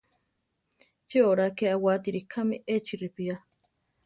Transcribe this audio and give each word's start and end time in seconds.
Chi 1.07 1.17
oraa 1.31 1.55
ké 1.57 1.65
awátiri 1.75 2.21
kame 2.31 2.57
echi 2.75 2.95
ripigá? 3.01 3.35